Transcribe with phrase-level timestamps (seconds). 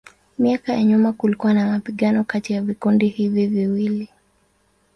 [0.39, 4.09] Miaka ya nyuma kulikuwa na mapigano kati ya vikundi hivi viwili.